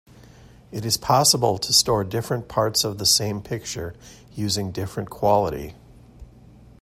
It 0.71 0.83
is 0.83 0.97
possible 0.97 1.59
to 1.59 1.71
store 1.71 2.03
different 2.03 2.47
parts 2.47 2.83
of 2.83 2.97
the 2.97 3.05
same 3.05 3.39
picture 3.39 3.93
using 4.33 4.71
different 4.71 5.11
quality. 5.11 5.75